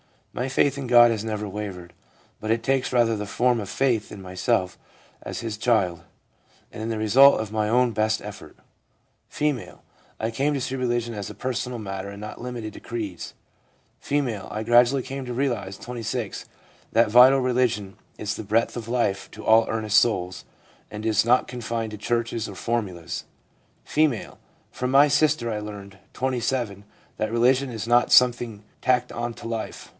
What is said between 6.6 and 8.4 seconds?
and in the result of my own best